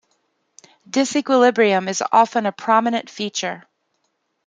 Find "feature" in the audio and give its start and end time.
3.07-3.65